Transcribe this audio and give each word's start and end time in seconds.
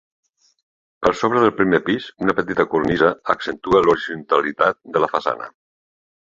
Per 1.07 1.11
sobre 1.19 1.43
del 1.43 1.51
primet 1.59 1.85
pis 1.89 2.07
una 2.27 2.35
petita 2.39 2.65
cornisa 2.71 3.11
accentua 3.35 3.83
l'horitzontalitat 3.89 4.81
de 4.97 5.05
la 5.05 5.13
façana. 5.15 5.53